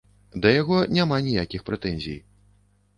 Да 0.45 0.53
яго 0.61 0.79
няма 0.97 1.21
ніякіх 1.29 1.69
прэтэнзій. 1.71 2.21